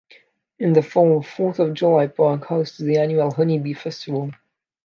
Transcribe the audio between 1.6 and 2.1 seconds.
July